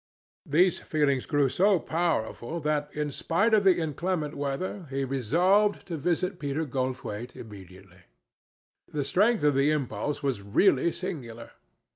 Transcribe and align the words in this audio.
These 0.47 0.79
feelings 0.79 1.27
grew 1.27 1.47
so 1.47 1.77
powerful 1.77 2.59
that, 2.61 2.89
in 2.91 3.11
spite 3.11 3.53
of 3.53 3.63
the 3.63 3.77
inclement 3.77 4.33
weather, 4.33 4.87
he 4.89 5.05
resolved 5.05 5.85
to 5.85 5.95
visit 5.95 6.39
Peter 6.39 6.65
Goldthwaite 6.65 7.35
immediately. 7.35 8.01
The 8.87 9.05
strength 9.05 9.43
of 9.43 9.53
the 9.53 9.69
impulse 9.69 10.23
was 10.23 10.41
really 10.41 10.91
singular. 10.91 11.51